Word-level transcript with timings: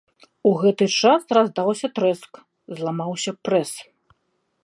У 0.51 0.53
гэты 0.61 0.87
час 1.01 1.21
раздаўся 1.37 1.87
трэск, 1.99 2.41
зламаўся 2.79 3.31
прэс. 3.49 3.71